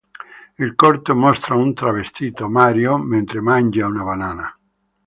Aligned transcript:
Il 0.57 0.73
corto 0.73 1.13
mostra 1.13 1.53
un 1.53 1.75
travestito, 1.75 2.47
Mario, 2.49 2.97
mentre 2.97 3.39
mangia 3.39 3.85
una 3.85 4.01
banana. 4.03 4.59